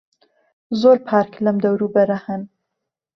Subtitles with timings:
[0.79, 2.41] زۆر پارک لەم دەوروبەرە هەن.